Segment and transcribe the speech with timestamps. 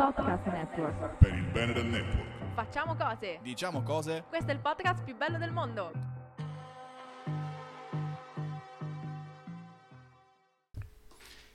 [0.00, 1.18] Podcast Network.
[1.18, 2.54] per il bene del network.
[2.54, 3.38] Facciamo cose.
[3.42, 4.24] Diciamo cose?
[4.30, 5.92] Questo è il podcast più bello del mondo.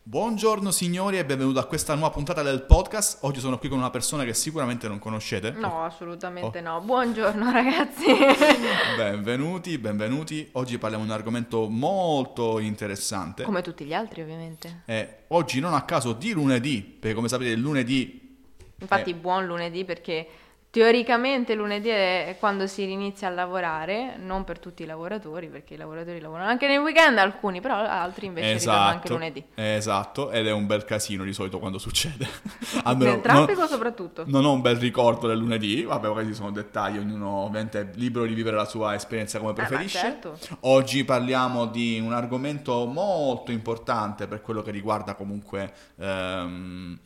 [0.04, 3.24] Buongiorno signori e benvenuti a questa nuova puntata del podcast.
[3.24, 5.50] Oggi sono qui con una persona che sicuramente non conoscete.
[5.50, 6.62] No, assolutamente Oh.
[6.62, 6.82] no.
[6.82, 8.06] Buongiorno ragazzi.
[8.96, 10.48] Benvenuti, benvenuti.
[10.52, 13.42] Oggi parliamo di un argomento molto interessante.
[13.44, 14.84] Come tutti gli altri ovviamente.
[14.86, 18.25] Eh, oggi non a caso di lunedì, perché come sapete il lunedì
[18.80, 19.16] Infatti Eh.
[19.16, 20.28] buon lunedì perché
[20.76, 25.78] teoricamente lunedì è quando si inizia a lavorare, non per tutti i lavoratori, perché i
[25.78, 29.46] lavoratori lavorano anche nel weekend alcuni, però altri invece ritornano anche lunedì.
[29.56, 32.28] Esatto, ed è un bel casino di solito quando succede.
[32.84, 34.24] Almeno Nel traffico non, soprattutto.
[34.28, 38.26] non ho un bel ricordo del lunedì, vabbè, questi sono dettagli, ognuno ovviamente è libero
[38.26, 39.98] di vivere la sua esperienza come Eh, ma preferisce.
[39.98, 40.38] certo.
[40.64, 47.00] Oggi parliamo di un argomento molto importante per quello che riguarda comunque ehm,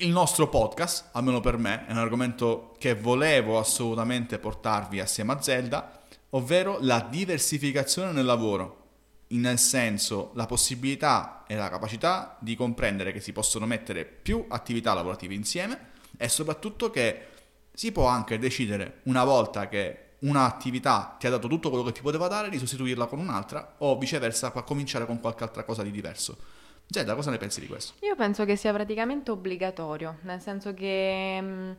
[0.00, 5.40] il nostro podcast, almeno per me, è un argomento che volevo assolutamente portarvi assieme a
[5.40, 8.82] Zelda, ovvero la diversificazione nel lavoro.
[9.28, 14.94] Nel senso, la possibilità e la capacità di comprendere che si possono mettere più attività
[14.94, 17.28] lavorative insieme e soprattutto che
[17.72, 22.00] si può anche decidere una volta che un'attività ti ha dato tutto quello che ti
[22.00, 26.53] poteva dare di sostituirla con un'altra o viceversa cominciare con qualche altra cosa di diverso.
[26.86, 27.94] Zelda, cosa ne pensi di questo?
[28.04, 31.76] Io penso che sia praticamente obbligatorio, nel senso che mh,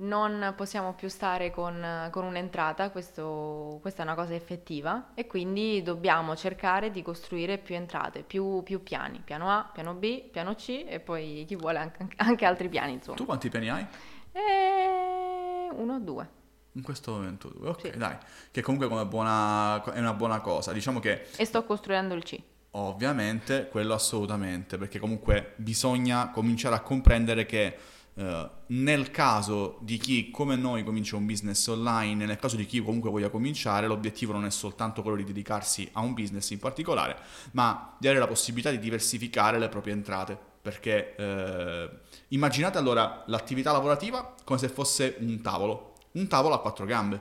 [0.00, 5.82] non possiamo più stare con, con un'entrata, questo- questa è una cosa effettiva, e quindi
[5.82, 10.84] dobbiamo cercare di costruire più entrate, più, più piani, piano A, piano B, piano C
[10.86, 13.16] e poi chi vuole anche, anche altri piani, insomma.
[13.16, 13.86] Tu quanti piani hai?
[14.32, 16.28] E uno o due.
[16.72, 17.98] In questo momento due, ok, Sì.
[17.98, 18.16] dai,
[18.50, 20.72] che comunque come buona, è una buona cosa.
[20.72, 22.40] Diciamo che E sto costruendo il C.
[22.78, 27.76] ovviamente quello assolutamente, perché comunque bisogna cominciare a comprendere che
[28.14, 32.82] eh, nel caso di chi come noi comincia un business online, nel caso di chi
[32.82, 37.16] comunque voglia cominciare, l'obiettivo non è soltanto quello di dedicarsi a un business in particolare,
[37.52, 40.36] ma di avere la possibilità di diversificare le proprie entrate.
[40.60, 41.88] Perché eh,
[42.28, 47.20] immaginate allora l'attività lavorativa come se fosse un tavolo, un tavolo a quattro gambe.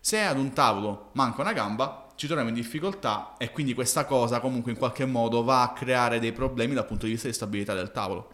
[0.00, 4.40] Se ad un tavolo manca una gamba, ci troviamo in difficoltà e quindi questa cosa
[4.40, 7.74] comunque in qualche modo va a creare dei problemi dal punto di vista di stabilità
[7.74, 8.30] del tavolo.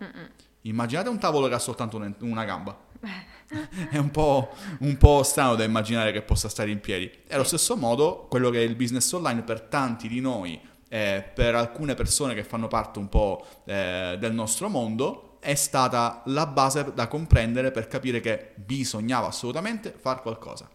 [0.62, 2.74] Immaginate un tavolo che ha soltanto un- una gamba.
[3.90, 7.10] È un po', un po' strano da immaginare che possa stare in piedi.
[7.26, 10.58] E allo stesso modo, quello che è il business online per tanti di noi,
[10.88, 16.22] eh, per alcune persone che fanno parte un po' eh, del nostro mondo, è stata
[16.26, 20.66] la base da comprendere per capire che bisognava assolutamente fare qualcosa.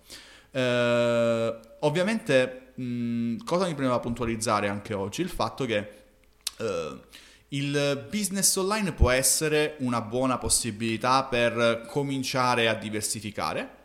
[0.51, 5.21] Eh, ovviamente, mh, cosa mi premeva puntualizzare anche oggi?
[5.21, 5.89] Il fatto che
[6.57, 6.99] eh,
[7.49, 13.77] il business online può essere una buona possibilità per cominciare a diversificare.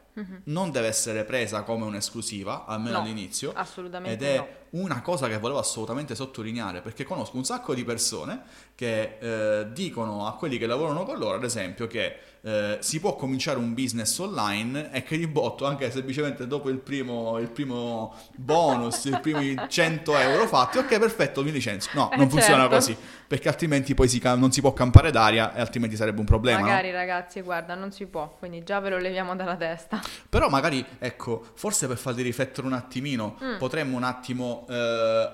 [0.45, 3.53] Non deve essere presa come un'esclusiva, almeno No, all'inizio.
[3.53, 4.47] assolutamente Ed è no.
[4.75, 8.43] Una cosa che volevo assolutamente sottolineare, perché conosco un sacco di persone
[8.75, 13.15] che eh, dicono a quelli che lavorano con loro, ad esempio, che eh, si può
[13.17, 18.15] cominciare un business online e che di botto, anche semplicemente dopo il primo, il primo
[18.37, 21.93] bonus, i primi 100 euro fatti, ok, perfetto, mi licenzio.
[21.95, 22.75] No, Eh, non funziona certo.
[22.75, 22.97] così,
[23.27, 26.59] perché altrimenti poi si non si può campare d'aria e altrimenti sarebbe un problema.
[26.59, 26.67] no?
[26.67, 30.01] Magari ragazzi, guarda, non si può, quindi già ve lo leviamo dalla testa.
[30.29, 33.59] Però magari, ecco, forse per farli riflettere un attimino, Mm.
[33.59, 35.29] potremmo un attimo eh,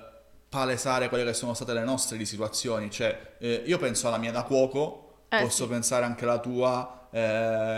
[0.49, 2.91] palesare quelle che sono state le nostre di situazioni.
[2.91, 5.69] Cioè, eh, io penso alla mia da cuoco, Eh, posso sì.
[5.71, 7.19] pensare anche alla tua, eh,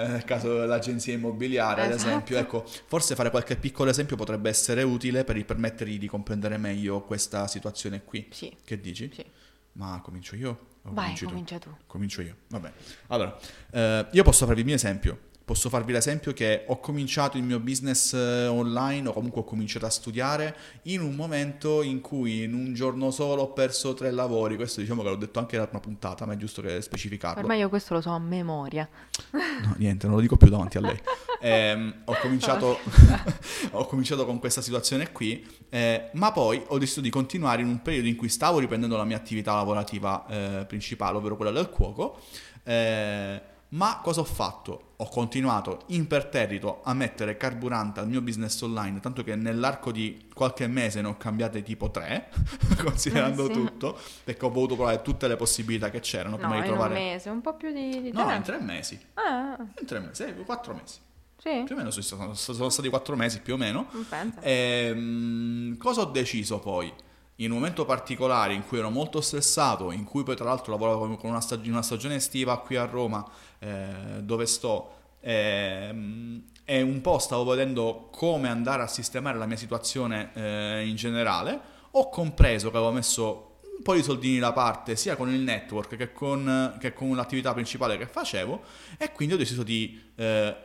[0.09, 2.09] nel caso dell'agenzia immobiliare, ad Esatto.
[2.09, 2.39] esempio.
[2.39, 7.47] Ecco, forse fare qualche piccolo esempio potrebbe essere utile per permettergli di comprendere meglio questa
[7.47, 8.29] situazione qui.
[8.31, 9.11] Sì, Che dici?
[9.15, 9.25] sì.
[9.73, 10.71] Ma comincio io?
[10.83, 11.31] Vai, cominci tu?
[11.31, 11.77] comincia tu.
[11.87, 12.73] Comincio io, vabbè.
[13.09, 13.39] Allora,
[13.71, 15.19] eh, io posso farvi il mio esempio.
[15.45, 19.87] Posso farvi l'esempio che ho cominciato il mio business eh, online o comunque ho cominciato
[19.87, 24.57] a studiare in un momento in cui in un giorno solo ho perso tre lavori.
[24.57, 27.41] Questo diciamo che l'ho detto anche in una puntata, ma è giusto che specificarlo.
[27.41, 28.89] Ormai io questo lo so a memoria.
[29.33, 31.01] No, niente, non lo dico più davanti a lei.
[31.45, 32.79] Ehm, ho, cominciato,
[33.73, 37.83] ho cominciato con questa situazione qui, eh, ma poi ho deciso di continuare in un
[37.83, 42.21] periodo in cui stavo riprendendo la mia attività lavorativa eh, principale, ovvero quella del cuoco.
[42.63, 43.43] eh,
[43.73, 44.91] ma cosa ho fatto?
[44.97, 50.67] Ho continuato imperterrito a mettere carburante al mio business online, tanto che nell'arco di qualche
[50.67, 52.29] mese ne ho cambiate tipo tre,
[52.83, 53.53] considerando Eh, sì.
[53.53, 56.71] tutto, perché ho voluto provare tutte le possibilità che c'erano No, prima di in un
[56.71, 56.95] trovare...
[56.95, 59.01] mese, un po' più di, di No, in tre mesi.
[59.15, 60.99] Ah, In tre mesi, eh, quattro mesi.
[61.39, 63.87] sì, Più o meno sono, sono- sono stati quattro mesi più o meno.
[64.09, 64.41] pensa.
[64.43, 66.93] Ehm, cosa ho deciso poi?
[67.37, 71.17] In un momento particolare in cui ero molto stressato, in cui poi tra l'altro lavoravo
[71.17, 73.27] con una, stag- una stagione estiva qui a Roma,
[73.59, 79.57] eh, dove sto, eh, e un po' stavo vedendo come andare a sistemare la mia
[79.57, 81.61] situazione eh, in generale,
[81.93, 85.97] ho compreso che avevo messo un po' di soldini da parte sia con il network
[85.97, 88.63] che con, che con l'attività principale che facevo
[88.97, 90.57] e quindi ho deciso di eh,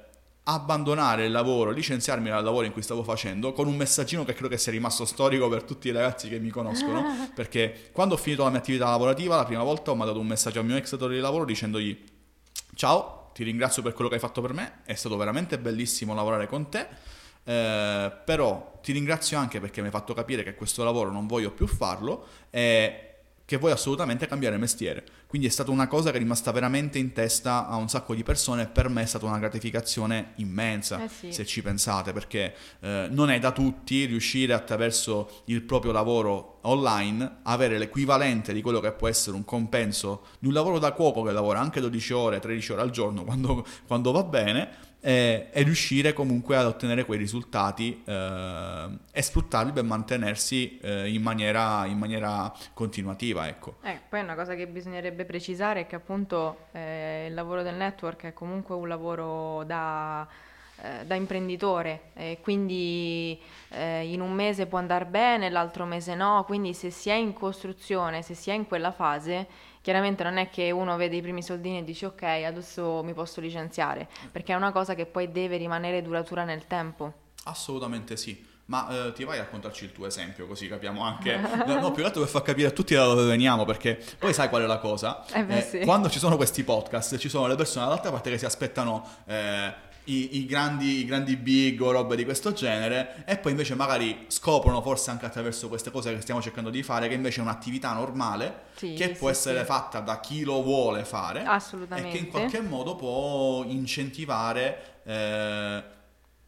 [0.50, 4.48] abbandonare il lavoro, licenziarmi dal lavoro in cui stavo facendo con un messaggino che credo
[4.48, 7.04] che sia rimasto storico per tutti i ragazzi che mi conoscono
[7.36, 10.60] perché quando ho finito la mia attività lavorativa la prima volta ho mandato un messaggio
[10.60, 12.16] al mio ex datore di lavoro dicendogli
[12.78, 16.48] ciao, ti ringrazio per quello che hai fatto per me, è stato veramente bellissimo lavorare
[16.48, 16.88] con te,
[17.44, 21.52] eh, però ti ringrazio anche perché mi hai fatto capire che questo lavoro non voglio
[21.52, 23.02] più farlo e
[23.46, 25.04] che vuoi assolutamente cambiare mestiere.
[25.28, 28.24] Quindi è stata una cosa che è rimasta veramente in testa a un sacco di
[28.24, 31.32] persone e per me è stata una gratificazione immensa, Eh sì.
[31.34, 37.40] se ci pensate, perché eh, non è da tutti riuscire attraverso il proprio lavoro online
[37.44, 41.32] avere l'equivalente di quello che può essere un compenso di un lavoro da cuoco che
[41.32, 46.12] lavora anche 12 ore, 13 ore al giorno quando, quando va bene e, e riuscire
[46.12, 52.52] comunque ad ottenere quei risultati eh, e sfruttarli per mantenersi eh, in, maniera, in maniera
[52.74, 53.78] continuativa, ecco.
[53.84, 58.24] Eh, poi una cosa che bisognerebbe precisare è che appunto eh, il lavoro del network
[58.24, 60.28] è comunque un lavoro da,
[60.82, 66.44] eh, da imprenditore, e quindi eh, in un mese può andare bene, l'altro mese no,
[66.46, 69.48] quindi se si è in costruzione, se si è in quella fase,
[69.82, 73.40] chiaramente non è che uno vede i primi soldini e dice ok, adesso mi posso
[73.40, 77.14] licenziare, perché è una cosa che poi deve rimanere duratura nel tempo.
[77.46, 78.56] Assolutamente sì.
[78.68, 81.40] Ma eh, ti vai a raccontarci il tuo esempio così capiamo anche...
[81.68, 84.34] No, no, più che altro per far capire a tutti da dove veniamo, perché poi
[84.34, 85.26] sai qual è la cosa?
[85.34, 85.80] Eh beh, sì.
[85.80, 89.74] Quando ci sono questi podcast, ci sono le persone dall'altra parte che si aspettano eh,
[90.06, 94.26] i, i grandi, i grandi big o robe di questo genere e poi invece magari
[94.28, 97.94] scoprono, forse anche attraverso queste cose che stiamo cercando di fare, che invece è un'attività
[97.94, 99.66] normale Sì, che può sì, essere sì.
[99.66, 102.18] fatta da chi lo vuole fare e che Assolutamente.
[102.18, 105.84] in qualche modo può incentivare eh,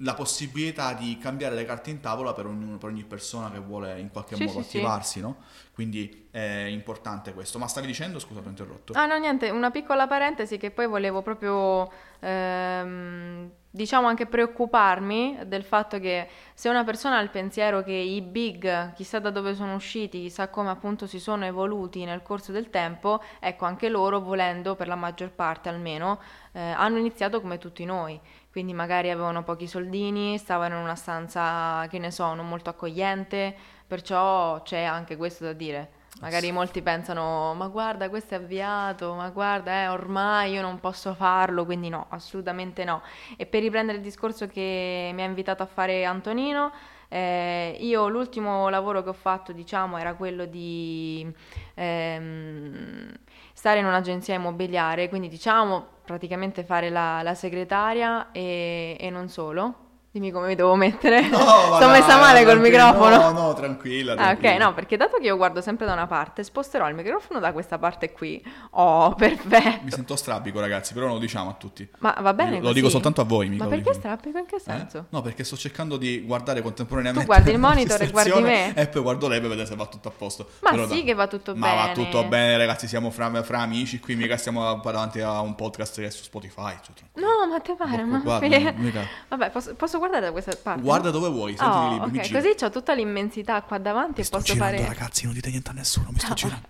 [0.01, 3.99] la possibilità di cambiare le carte in tavola per, ognuno- per ogni persona che vuole
[3.99, 4.77] in qualche Sì, modo sì, sì.
[4.77, 5.37] attivarsi, no?
[5.73, 7.59] Quindi è importante questo.
[7.59, 8.93] Ma stavi dicendo, scusa, ti ho interrotto.
[8.95, 15.63] Ah no, niente, una piccola parentesi che poi volevo proprio, ehm, diciamo anche preoccuparmi del
[15.63, 19.75] fatto che se una persona ha il pensiero che i big, chissà da dove sono
[19.75, 24.75] usciti, chissà come appunto si sono evoluti nel corso del tempo, ecco anche loro volendo,
[24.75, 26.19] per la maggior parte almeno,
[26.53, 28.19] eh, hanno iniziato come tutti noi.
[28.51, 33.55] Quindi magari avevano pochi soldini, stavano in una stanza, che ne so, non molto accogliente,
[33.85, 35.97] perciò c'è anche questo da dire.
[36.21, 41.13] Magari molti pensano, ma guarda, questo è avviato, ma guarda, eh, ormai io non posso
[41.13, 43.01] farlo, quindi no, assolutamente no.
[43.37, 46.71] E per riprendere il discorso che mi ha invitato a fare Antonino,
[47.07, 51.31] eh, io l'ultimo lavoro che ho fatto, diciamo, era quello di
[51.75, 53.11] ehm,
[53.59, 59.88] stare in un'agenzia immobiliare, quindi diciamo praticamente fare la, la segretaria e, e non solo.
[60.11, 61.21] Dimmi come mi devo mettere.
[61.29, 63.15] No, Sto ma messa male col microfono.
[63.15, 64.13] No, no, tranquilla.
[64.13, 64.65] Ah, ok, tranquilla.
[64.65, 67.77] no, perché dato che io guardo sempre da una parte, sposterò il microfono da questa
[67.77, 68.43] parte qui.
[68.71, 69.81] Oh, perfetto.
[69.83, 71.87] Mi sento strabico, ragazzi, però non lo diciamo a tutti.
[71.99, 72.73] Ma va bene Lo così?
[72.73, 73.95] dico soltanto a voi, mica Ma perché dico.
[73.97, 74.37] strappico?
[74.39, 74.59] In che Eh?
[74.59, 75.05] senso?
[75.09, 78.73] No, perché sto cercando di guardare contemporaneamente Tu guardi il monitor e guardi me?
[78.73, 80.49] E poi guardo lei per vedere se va tutto a posto.
[80.61, 81.03] Ma Però sì dai.
[81.03, 81.93] che va tutto Ma va bene.
[81.93, 86.07] tutto bene, ragazzi, siamo fra, fra amici qui, mica stiamo davanti a un podcast che
[86.07, 86.73] è su Spotify.
[86.81, 86.95] cioè.
[87.13, 90.81] No, ma te pare, ma che- mica- Vabbè, posso, posso guardare da questa parte?
[90.81, 92.39] Guarda dove vuoi, sentiti Oh, libero, mi ok, giro.
[92.41, 94.87] così ho tutta l'immensità qua davanti Mi e posso girando, fare...
[94.87, 96.67] ragazzi, non dite niente a nessuno, mi sto girando.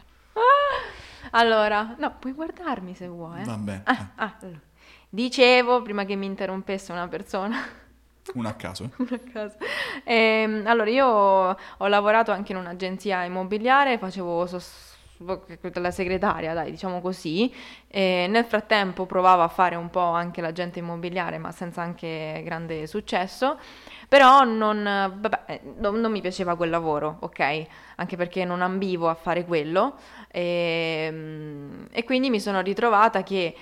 [1.31, 3.41] Allora, no, puoi guardarmi se vuoi.
[3.41, 3.45] eh.
[3.45, 4.59] Vabbè, Ah, eh, ah, allora.
[5.11, 7.57] Dicevo, prima che mi interrompesse una persona,
[8.33, 8.83] uno a caso.
[8.85, 8.89] eh.
[8.97, 9.55] una cosa.
[10.03, 14.97] Ehm, allora, io ho lavorato anche in un'agenzia immobiliare, facevo sos-
[15.73, 17.53] la segretaria, dai, diciamo così.
[17.87, 22.87] E nel frattempo provavo a fare un po' anche l'agente immobiliare, ma senza anche grande
[22.87, 23.57] successo.
[24.07, 27.65] Però non, vabbè, eh, non, non mi piaceva quel lavoro, ok?
[27.97, 29.95] Anche perché non ambivo a fare quello.
[30.31, 31.13] E,
[31.91, 33.55] e quindi mi sono ritrovata che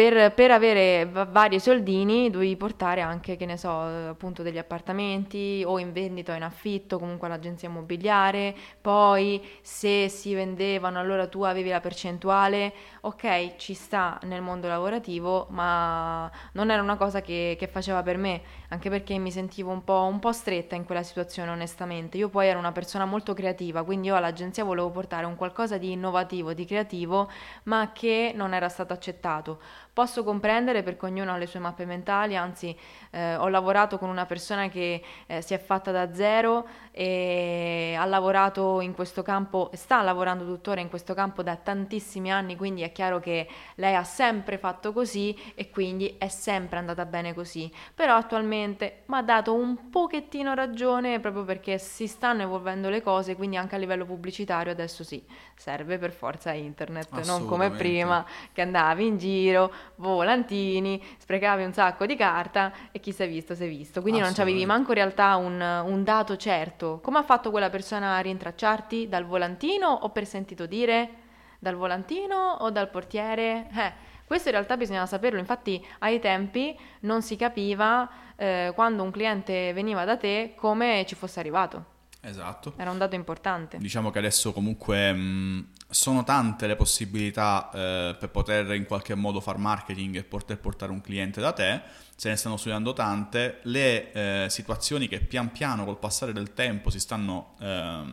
[0.00, 5.62] per, per avere va- vari soldini dovevi portare anche, che ne so, appunto degli appartamenti
[5.66, 8.54] o in vendita o in affitto, comunque all'agenzia immobiliare.
[8.80, 12.72] Poi se si vendevano allora tu avevi la percentuale.
[13.02, 18.16] Ok, ci sta nel mondo lavorativo, ma non era una cosa che, che faceva per
[18.16, 22.16] me, anche perché mi sentivo un po', un po' stretta in quella situazione, onestamente.
[22.16, 25.92] Io poi ero una persona molto creativa, quindi io all'agenzia volevo portare un qualcosa di
[25.92, 27.30] innovativo, di creativo,
[27.64, 29.60] ma che non era stato accettato.
[29.92, 32.76] Posso comprendere perché ognuno ha le sue mappe mentali, anzi
[33.10, 38.04] eh, ho lavorato con una persona che eh, si è fatta da zero e ha
[38.04, 42.92] lavorato in questo campo, sta lavorando tuttora in questo campo da tantissimi anni, quindi è
[42.92, 47.70] chiaro che lei ha sempre fatto così e quindi è sempre andata bene così.
[47.94, 53.36] Però attualmente mi ha dato un pochettino ragione proprio perché si stanno evolvendo le cose,
[53.36, 55.22] quindi anche a livello pubblicitario adesso sì,
[55.54, 62.06] serve per forza internet, non come prima che andavi in giro, volantini, sprecavi un sacco
[62.06, 64.00] di carta e chi si è visto si è visto.
[64.00, 67.00] Quindi non avevi manco in realtà un, un dato certo.
[67.02, 69.08] Come ha fatto quella persona a rintracciarti?
[69.08, 71.10] Dal volantino o per sentito dire?
[71.58, 73.68] Dal volantino o dal portiere?
[73.74, 73.92] Eh,
[74.24, 79.72] questo in realtà bisognava saperlo, infatti ai tempi non si capiva eh, quando un cliente
[79.72, 81.84] veniva da te come ci fosse arrivato.
[82.22, 82.74] Esatto.
[82.76, 83.78] Era un dato importante.
[83.78, 89.40] Diciamo che adesso comunque mh, sono tante le possibilità eh, per poter in qualche modo
[89.40, 91.80] far marketing e poter portare un cliente da te,
[92.16, 96.90] se ne stanno studiando tante, le eh, situazioni che pian piano col passare del tempo
[96.90, 98.04] si stanno eh,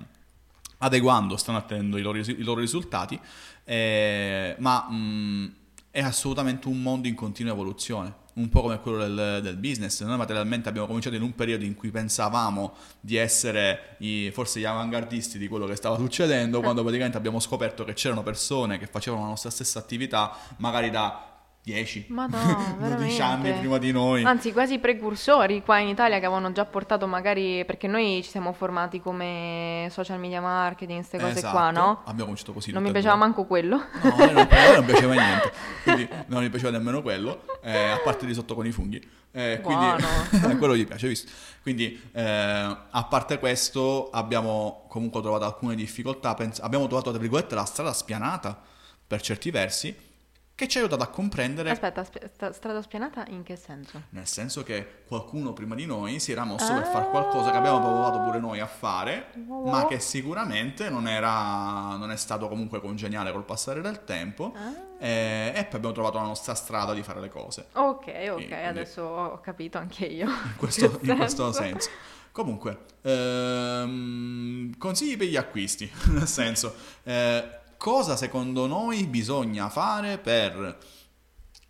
[0.79, 3.19] adeguando, stanno ottenendo i loro, i loro risultati,
[3.63, 5.55] eh, ma mh,
[5.97, 10.03] è assolutamente un mondo in continua evoluzione un po' come quello del, del, business.
[10.03, 14.65] Noi materialmente abbiamo cominciato in un periodo in cui pensavamo di essere i, forse gli
[14.65, 19.23] avanguardisti di quello che stava succedendo, quando praticamente abbiamo scoperto che c'erano persone che facevano
[19.23, 21.36] la nostra stessa attività, magari da
[21.67, 24.23] 10 Madonna, 12 anni prima di noi.
[24.23, 28.29] Anzi, quasi i precursori qua in Italia che avevano già portato magari perché noi ci
[28.29, 31.53] siamo formati come social media marketing, queste cose esatto.
[31.53, 32.01] qua, no?
[32.05, 32.71] Abbiamo cominciato così.
[32.71, 33.21] Non mi piaceva due.
[33.25, 33.75] manco quello.
[34.01, 35.51] No, a me non, non piaceva niente.
[35.83, 39.05] Quindi non mi piaceva nemmeno quello, eh, a parte di sotto con i funghi.
[39.31, 39.85] Eh, quindi
[40.57, 41.29] quello gli piace, visto?
[41.61, 47.55] Quindi eh, a parte questo abbiamo comunque trovato alcune difficoltà, Pens- abbiamo trovato tra virgolette
[47.55, 48.57] la strada spianata
[49.05, 50.06] per certi versi
[50.57, 51.69] che ci ha aiutato a comprendere...
[51.69, 54.01] Aspetta, sp- strada spianata in che senso?
[54.09, 56.77] Nel senso che qualcuno prima di noi si era mosso ah.
[56.77, 59.69] per fare qualcosa che abbiamo provato pure noi a fare, oh.
[59.69, 64.73] ma che sicuramente non, era, non è stato comunque congeniale col passare del tempo ah.
[64.97, 67.67] e, e, poi abbiamo trovato la nostra strada di fare le cose.
[67.73, 70.25] Ok, ok, quindi, adesso ho capito anche io.
[70.43, 71.91] In questo, in questo senso.
[72.31, 76.73] Comunque, ehm, consigli per gli acquisti, nel senso...
[77.03, 80.77] Eh, cosa secondo noi bisogna fare per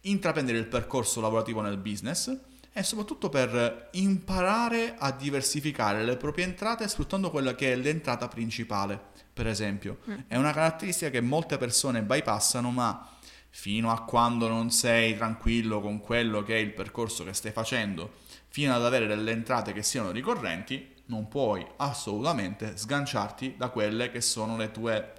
[0.02, 2.36] intraprendere il percorso lavorativo nel business
[2.72, 9.00] e soprattutto per imparare a diversificare le proprie entrate sfruttando quella che è l'entrata principale,
[9.34, 9.98] per esempio.
[10.08, 10.18] Mm.
[10.28, 13.18] È una caratteristica che molte persone bypassano, ma
[13.50, 18.18] fino a quando non sei tranquillo con quello che è il percorso che stai facendo,
[18.50, 24.22] fino ad avere delle entrate che siano ricorrenti, non puoi assolutamente sganciarti da quelle che
[24.22, 25.14] sono le tue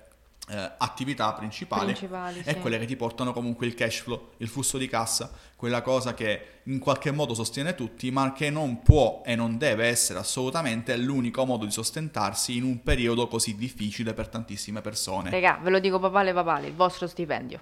[0.48, 2.58] eh, attività principali, principali e sì.
[2.60, 6.60] quelle che ti portano comunque il cash flow, il flusso di cassa, quella cosa che
[6.64, 11.44] in qualche modo sostiene tutti, ma che non può e non deve essere assolutamente l'unico
[11.44, 15.30] modo di sostentarsi in un periodo così difficile per tantissime persone.
[15.30, 17.60] Regà, ve lo dico papale papale, il vostro stipendio.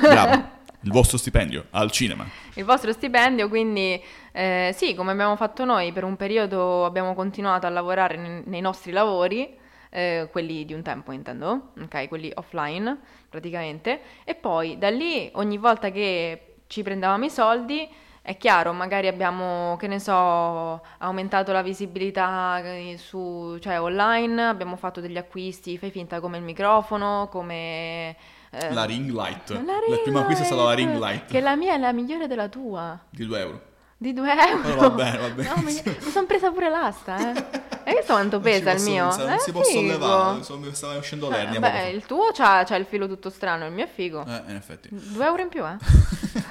[0.00, 0.56] Bravo.
[0.82, 2.24] Il vostro stipendio al cinema.
[2.54, 7.66] Il vostro stipendio, quindi eh, sì, come abbiamo fatto noi, per un periodo abbiamo continuato
[7.66, 9.56] a lavorare nei nostri lavori,
[9.90, 15.58] eh, quelli di un tempo intendo, ok, quelli offline praticamente, e poi da lì ogni
[15.58, 17.88] volta che ci prendevamo i soldi,
[18.28, 24.76] è chiaro, magari abbiamo, che ne so, aumentato la visibilità eh, su, cioè online, abbiamo
[24.76, 28.14] fatto degli acquisti, fai finta come il microfono, come...
[28.50, 29.48] Eh, la ring light.
[29.50, 31.30] La, ring la prima acquisto è stata la ring light.
[31.30, 32.98] Che la mia è la migliore della tua.
[33.08, 33.67] Di 2 euro.
[34.00, 34.74] Di 2 euro?
[34.74, 35.48] Oh, va bene, va bene.
[35.48, 37.44] No, mi, mi sono presa pure l'asta, eh.
[37.82, 39.08] Hai visto quanto pesa il mio?
[39.16, 41.56] Non, eh, si può sollevare, mi stava uscendo l'ernia.
[41.56, 44.24] Eh, beh, il tuo c'ha, c'ha, il filo tutto strano, il mio è figo.
[44.24, 44.88] Eh, in effetti.
[44.92, 45.76] Due euro in più, eh?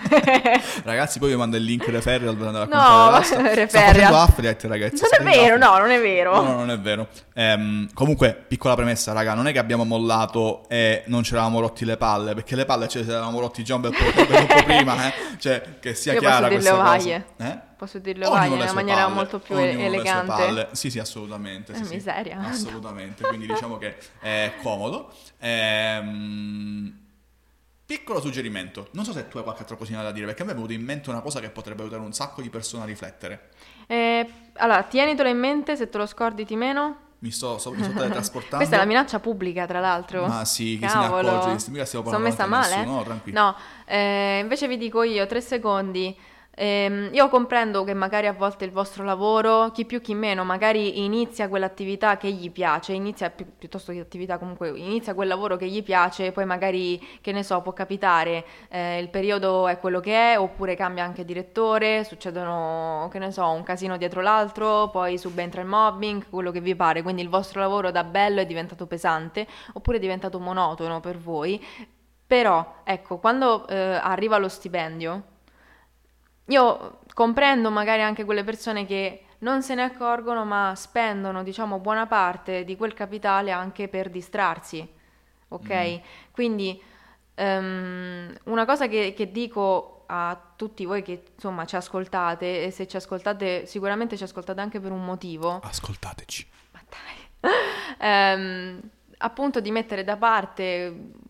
[0.83, 4.13] Ragazzi, poi vi mando il link referral per andare a comprare no, referral.
[4.13, 5.03] affiliate, ragazzi.
[5.03, 6.35] Non è vero, no, non è vero.
[6.35, 7.07] No, no non è vero.
[7.33, 11.85] Ehm, comunque, piccola premessa, raga, non è che abbiamo mollato e non ci eravamo rotti
[11.85, 15.13] le palle, perché le palle ce le eravamo rotti già un bel po', prima, eh?
[15.37, 17.23] Cioè, che sia Io chiara questa cosa.
[17.39, 17.59] Eh?
[17.77, 20.69] Posso dirlo vai, in una maniera palle, molto più elegante.
[20.71, 21.75] Sì, sì, assolutamente.
[21.75, 22.41] Sì, eh, miseria.
[22.41, 23.23] Sì, assolutamente.
[23.27, 25.13] Quindi diciamo che è comodo.
[25.37, 27.05] Ehm,
[27.85, 28.89] piccolo suggerimento.
[28.91, 30.73] Non so se tu hai qualche altra cosina da dire, perché a me è venuto
[30.73, 33.49] in mente una cosa che potrebbe aiutare un sacco di persone a riflettere.
[33.85, 37.05] Eh, allora, tienitelo in mente, se te lo scordi ti meno.
[37.19, 38.57] Mi sto, so, mi sto teletrasportando.
[38.65, 40.25] Questa è la minaccia pubblica, tra l'altro.
[40.25, 41.21] Ma sì, chi Cavolo.
[41.21, 41.71] se ne accorge?
[41.71, 42.75] Mica stiamo parlando Sono messa male?
[42.77, 43.39] Nessuno, no, tranquillo.
[43.39, 46.15] No, eh, invece vi dico io, tre secondi
[46.59, 51.03] Ehm, io comprendo che magari a volte il vostro lavoro, chi più chi meno, magari
[51.05, 55.67] inizia quell'attività che gli piace, inizia pi- piuttosto che attività comunque, inizia quel lavoro che
[55.67, 60.33] gli piace, poi magari, che ne so, può capitare, eh, il periodo è quello che
[60.33, 65.61] è, oppure cambia anche direttore, succedono, che ne so, un casino dietro l'altro, poi subentra
[65.61, 69.45] il mobbing, quello che vi pare, quindi il vostro lavoro da bello è diventato pesante,
[69.73, 71.63] oppure è diventato monotono per voi,
[72.25, 75.35] però, ecco, quando eh, arriva lo stipendio,
[76.47, 82.07] io comprendo magari anche quelle persone che non se ne accorgono, ma spendono, diciamo, buona
[82.07, 84.87] parte di quel capitale anche per distrarsi.
[85.49, 85.69] Ok?
[85.69, 85.95] Mm.
[86.31, 86.81] Quindi
[87.35, 92.87] um, una cosa che, che, dico a tutti voi che insomma ci ascoltate, e se
[92.87, 95.59] ci ascoltate, sicuramente ci ascoltate anche per un motivo.
[95.63, 96.49] Ascoltateci.
[96.71, 98.35] Ma dai.
[98.39, 98.81] um,
[99.19, 101.25] appunto di mettere da parte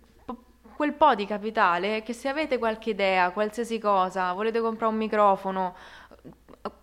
[0.78, 5.74] quel po' di capitale che se avete qualche idea, qualsiasi cosa, volete comprare un microfono,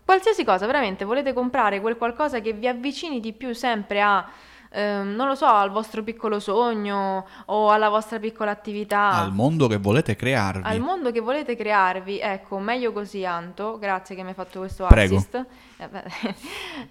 [0.04, 4.28] qualsiasi cosa, veramente volete comprare quel qualcosa che vi avvicini di più sempre a
[4.70, 9.10] ehm, non lo so, al vostro piccolo sogno o alla vostra piccola attività.
[9.10, 10.66] Al mondo che volete crearvi.
[10.66, 14.86] Al mondo che volete crearvi, ecco, meglio così Anto, grazie che mi hai fatto questo
[14.86, 15.14] Prego.
[15.14, 15.46] assist.
[15.76, 15.88] Eh,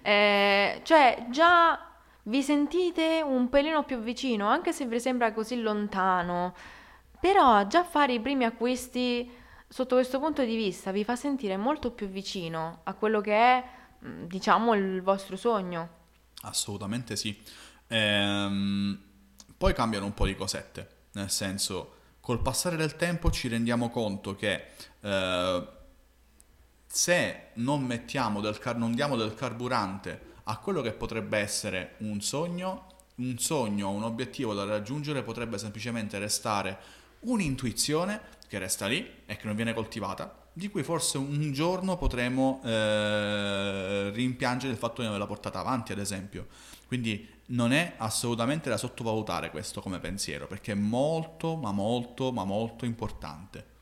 [0.00, 1.78] eh, cioè, già
[2.22, 6.54] vi sentite un pelino più vicino, anche se vi sembra così lontano.
[7.24, 9.26] Però già fare i primi acquisti
[9.66, 13.64] sotto questo punto di vista vi fa sentire molto più vicino a quello che è,
[14.04, 15.88] mm, diciamo, il vostro sogno.
[16.42, 17.34] Assolutamente sì.
[17.86, 19.00] Ehm,
[19.56, 24.34] poi cambiano un po' di cosette, nel senso, col passare del tempo ci rendiamo conto
[24.36, 24.66] che
[25.00, 25.68] eh,
[26.86, 27.86] se non
[28.42, 33.88] del car- non diamo del carburante a quello che potrebbe essere un sogno, un sogno,
[33.88, 39.74] un obiettivo da raggiungere potrebbe semplicemente restare un'intuizione che resta lì e che non viene
[39.74, 45.58] coltivata, di cui forse un giorno potremo eh, rimpiangere il fatto di non averla portata
[45.58, 46.46] avanti, ad esempio.
[46.86, 52.44] Quindi non è assolutamente da sottovalutare questo come pensiero, perché è molto, ma molto, ma
[52.44, 53.72] molto importante.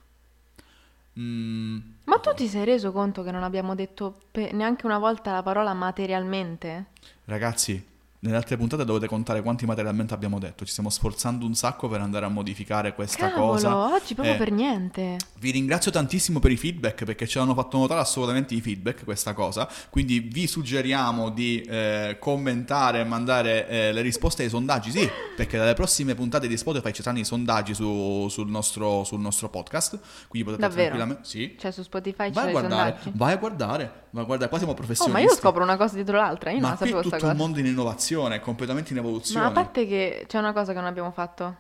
[1.18, 1.78] Mm.
[2.04, 4.22] Ma tu ti sei reso conto che non abbiamo detto
[4.52, 6.86] neanche una volta la parola materialmente?
[7.26, 7.91] Ragazzi,
[8.22, 10.64] nelle altre puntate dovete contare quanti materialmente abbiamo detto.
[10.64, 13.76] Ci stiamo sforzando un sacco per andare a modificare questa Cavolo, cosa.
[13.76, 15.16] oggi proprio eh, per niente.
[15.40, 19.32] Vi ringrazio tantissimo per i feedback perché ci hanno fatto notare assolutamente i feedback questa
[19.32, 19.68] cosa.
[19.90, 24.92] Quindi vi suggeriamo di eh, commentare e mandare eh, le risposte ai sondaggi.
[24.92, 29.18] Sì, perché dalle prossime puntate di Spotify ci saranno i sondaggi su, sul, nostro, sul,
[29.18, 29.98] nostro, podcast.
[30.28, 30.94] Quindi potete Davvero?
[30.94, 31.28] tranquillamente.
[31.28, 31.56] Sì.
[31.58, 33.10] Cioè su Spotify vai c'è i sondaggi.
[33.14, 34.01] Vai a guardare.
[34.12, 35.18] Ma guarda, qua siamo professionisti.
[35.18, 36.50] Oh, ma io scopro una cosa dietro l'altra.
[36.50, 37.26] Io ma non sapevo questa cosa.
[37.26, 39.44] Ma tutto un mondo in innovazione, completamente in evoluzione.
[39.44, 41.56] Ma a parte che c'è una cosa che non abbiamo fatto.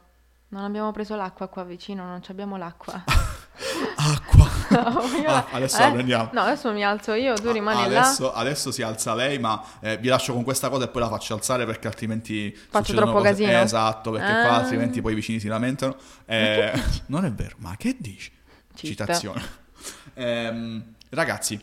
[0.48, 3.04] Non abbiamo preso l'acqua qua vicino, non abbiamo l'acqua.
[3.96, 4.50] Acqua.
[5.26, 5.84] ah, adesso eh?
[5.84, 6.28] la prendiamo.
[6.32, 8.32] No, adesso mi alzo io, tu rimani adesso, là.
[8.32, 11.32] Adesso si alza lei, ma eh, vi lascio con questa cosa e poi la faccio
[11.32, 13.28] alzare perché altrimenti faccio troppo cose...
[13.28, 13.60] casino.
[13.60, 14.46] esatto, perché ah.
[14.46, 15.96] qua altrimenti poi i vicini si lamentano.
[16.26, 16.72] Eh,
[17.06, 18.30] non è vero, ma che dici?
[18.74, 19.04] Citta.
[19.04, 19.42] Citazione.
[20.14, 21.58] Ehm, ragazzi,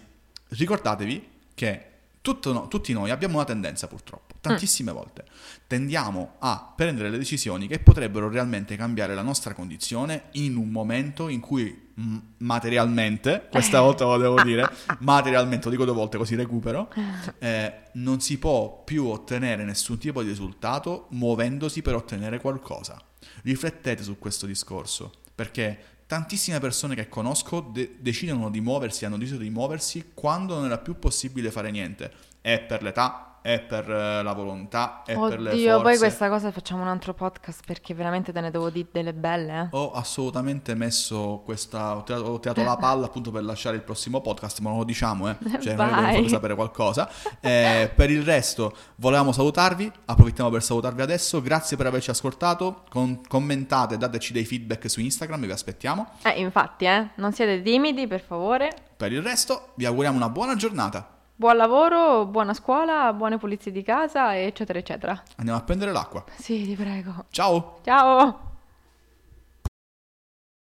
[0.49, 1.85] ricordatevi che
[2.21, 4.95] tutto, tutti noi abbiamo una tendenza purtroppo, tantissime mm.
[4.95, 5.25] volte,
[5.67, 11.29] tendiamo a prendere le decisioni che potrebbero realmente cambiare la nostra condizione in un momento
[11.29, 16.35] in cui m- materialmente, questa volta lo devo dire, materialmente, lo dico due volte così
[16.35, 16.91] recupero,
[17.39, 23.01] eh, non si può più ottenere nessun tipo di risultato muovendosi per ottenere qualcosa.
[23.43, 29.37] Riflettete su questo discorso, perché tantissime persone che conosco de- decidono di muoversi, hanno deciso
[29.37, 32.11] di muoversi quando non era più possibile fare niente.
[32.41, 35.81] È per l'età, è per eh, la volontà, è Oddio, per le forze.
[35.81, 39.61] poi questa cosa facciamo un altro podcast perché veramente te ne devo dire delle belle.
[39.61, 39.67] Eh?
[39.71, 44.21] Ho assolutamente messo questa, ho tirato, ho tirato la palla appunto per lasciare il prossimo
[44.21, 45.37] podcast, ma non lo diciamo, eh.
[45.59, 45.91] Cioè, Vai.
[45.91, 47.09] non fate sapere qualcosa.
[47.39, 51.41] Eh, per il resto, volevamo salutarvi, approfittiamo per salutarvi adesso.
[51.41, 52.83] Grazie per averci ascoltato.
[52.89, 56.11] Con, commentate, dateci dei feedback su Instagram, vi aspettiamo.
[56.23, 58.73] Eh, infatti, eh, non siete timidi, per favore.
[58.95, 61.18] Per il resto, vi auguriamo una buona giornata.
[61.39, 65.23] Buon lavoro, buona scuola, buone pulizie di casa, eccetera, eccetera.
[65.37, 66.25] Andiamo a prendere l'acqua.
[66.35, 67.27] Sì, ti prego.
[67.29, 67.79] Ciao.
[67.81, 68.48] Ciao.